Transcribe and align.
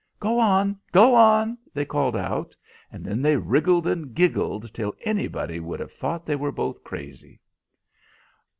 "Go 0.19 0.39
on! 0.39 0.79
Go 0.91 1.13
on!" 1.13 1.59
they 1.75 1.85
called 1.85 2.15
out, 2.15 2.55
and 2.91 3.05
then 3.05 3.21
they 3.21 3.35
wriggled 3.35 3.85
and 3.85 4.15
giggled 4.15 4.73
till 4.73 4.95
anybody 5.01 5.59
would 5.59 5.79
have 5.79 5.93
thought 5.93 6.25
they 6.25 6.35
were 6.35 6.51
both 6.51 6.83
crazy. 6.83 7.39